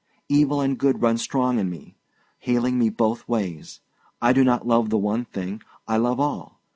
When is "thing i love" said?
5.25-6.19